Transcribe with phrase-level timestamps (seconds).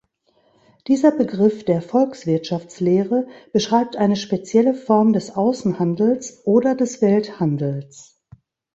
[0.87, 8.19] Dieser Begriff der Volkswirtschaftslehre beschreibt eine spezielle Form des Außenhandels oder des Welthandels.